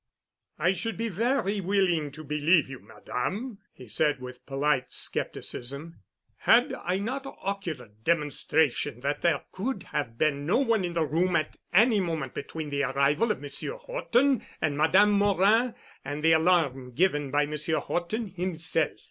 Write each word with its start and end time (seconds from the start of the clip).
"I 0.57 0.71
should 0.71 0.97
be 0.97 1.09
very 1.09 1.61
willing 1.61 2.09
to 2.13 2.23
believe 2.23 2.67
you, 2.67 2.79
Madame," 2.79 3.59
he 3.71 3.87
said, 3.87 4.19
with 4.19 4.43
polite 4.47 4.85
scepticism, 4.91 5.99
"had 6.37 6.73
I 6.73 6.97
not 6.97 7.27
ocular 7.43 7.89
demonstration 8.03 9.01
that 9.01 9.21
there 9.21 9.43
could 9.51 9.83
have 9.93 10.17
been 10.17 10.43
no 10.47 10.57
one 10.57 10.83
in 10.83 10.93
the 10.93 11.05
room 11.05 11.35
at 11.35 11.57
any 11.71 11.99
moment 11.99 12.33
between 12.33 12.71
the 12.71 12.81
arrival 12.81 13.29
of 13.31 13.41
Monsieur 13.41 13.75
Horton 13.75 14.43
and 14.59 14.75
Madame 14.75 15.11
Morin 15.11 15.75
and 16.03 16.23
the 16.23 16.31
alarm 16.31 16.93
given 16.93 17.29
by 17.29 17.45
Monsieur 17.45 17.77
Horton 17.77 18.25
himself. 18.25 18.97